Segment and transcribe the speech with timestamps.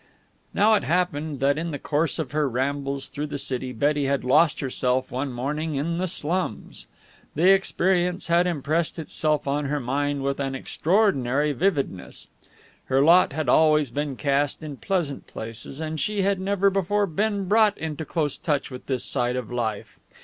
[0.51, 4.23] Now it happened that in the course of her rambles through the city Betty had
[4.23, 6.87] lost herself one morning in the slums.
[7.35, 12.27] The experience had impressed itself on her mind with an extraordinary vividness.
[12.85, 17.47] Her lot had always been cast in pleasant places, and she had never before been
[17.47, 19.99] brought into close touch with this side of life.